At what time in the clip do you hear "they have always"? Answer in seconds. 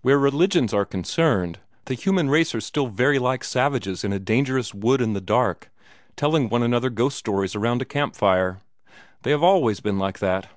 9.22-9.80